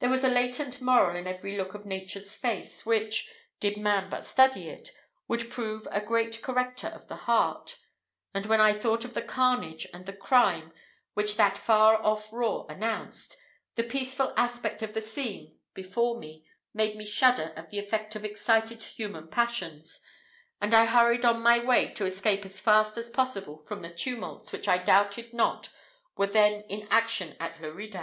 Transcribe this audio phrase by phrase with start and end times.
[0.00, 4.26] There is a latent moral in every look of nature's face, which did man but
[4.26, 4.90] study it
[5.26, 7.78] would prove a great corrector of the heart;
[8.34, 10.74] and when I thought of the carnage and the crime
[11.14, 13.38] which that far off roar announced,
[13.74, 16.44] the peaceful aspect of the scene before me
[16.74, 20.00] made me shudder at the effect of excited human passions,
[20.60, 23.88] and I hurried on upon my way to escape as fast as possible from the
[23.94, 25.70] tumults which I doubted not
[26.18, 27.96] were then in action at Lerida.